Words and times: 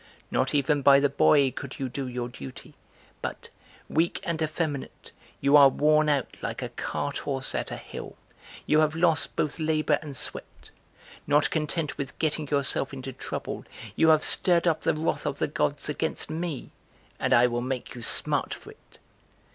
Not 0.31 0.55
even 0.55 0.81
by 0.81 0.99
the 0.99 1.09
boy 1.09 1.51
could 1.51 1.77
you 1.77 1.87
do 1.87 2.07
your 2.07 2.27
duty 2.27 2.73
but, 3.21 3.49
weak 3.87 4.19
and 4.23 4.41
effeminate, 4.41 5.11
you 5.39 5.55
are 5.55 5.69
worn 5.69 6.09
out 6.09 6.37
like 6.41 6.63
a 6.63 6.69
cart 6.69 7.19
horse 7.19 7.53
at 7.53 7.69
a 7.69 7.77
hill, 7.77 8.15
you 8.65 8.79
have 8.79 8.95
lost 8.95 9.35
both 9.35 9.59
labor 9.59 9.99
and 10.01 10.17
sweat! 10.17 10.71
Not 11.27 11.51
content 11.51 11.99
with 11.99 12.17
getting 12.17 12.47
yourself 12.47 12.93
into 12.93 13.13
trouble, 13.13 13.63
you 13.95 14.07
have 14.07 14.23
stirred 14.23 14.67
up 14.67 14.81
the 14.81 14.95
wrath 14.95 15.27
of 15.27 15.37
the 15.37 15.47
gods 15.47 15.87
against 15.87 16.31
me 16.31 16.71
{and 17.19 17.31
I 17.31 17.45
will 17.45 17.61
make 17.61 17.93
you 17.93 18.01
smart 18.01 18.55
for 18.55 18.71
it." 18.71 18.97